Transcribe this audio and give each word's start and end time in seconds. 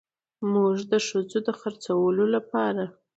موږ 0.51 0.75
د 0.91 0.93
ښځو 1.07 1.39
د 1.45 1.47
خرڅولو 1.59 2.25
لپاره 2.35 2.83